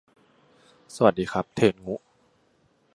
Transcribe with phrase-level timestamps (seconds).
[0.95, 1.95] สวัสดีครับ เทนงุ!